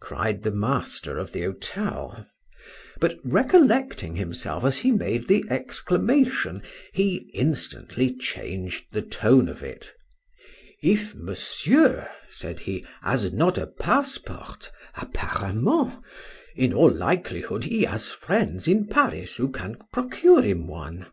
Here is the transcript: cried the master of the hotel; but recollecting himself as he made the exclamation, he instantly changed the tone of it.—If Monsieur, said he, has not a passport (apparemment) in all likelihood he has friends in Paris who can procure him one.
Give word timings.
cried 0.00 0.42
the 0.42 0.50
master 0.50 1.16
of 1.16 1.32
the 1.32 1.40
hotel; 1.40 2.28
but 3.00 3.16
recollecting 3.24 4.14
himself 4.16 4.62
as 4.66 4.76
he 4.80 4.92
made 4.92 5.28
the 5.28 5.42
exclamation, 5.48 6.60
he 6.92 7.30
instantly 7.32 8.14
changed 8.14 8.84
the 8.92 9.00
tone 9.00 9.48
of 9.48 9.62
it.—If 9.62 11.14
Monsieur, 11.14 12.06
said 12.28 12.60
he, 12.60 12.84
has 13.00 13.32
not 13.32 13.56
a 13.56 13.66
passport 13.66 14.70
(apparemment) 14.94 16.04
in 16.54 16.74
all 16.74 16.90
likelihood 16.92 17.64
he 17.64 17.84
has 17.84 18.08
friends 18.10 18.68
in 18.68 18.86
Paris 18.86 19.36
who 19.36 19.50
can 19.50 19.78
procure 19.90 20.42
him 20.42 20.66
one. 20.66 21.06